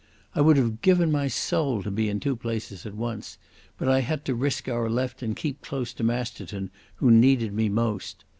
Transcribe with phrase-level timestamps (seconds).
[0.33, 3.37] I would have given my soul to be in two places at once,
[3.77, 7.69] but I had to risk our left and keep close to Masterton, who needed me
[7.69, 8.25] most.